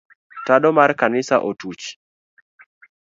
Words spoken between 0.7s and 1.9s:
mar kanisa otuch.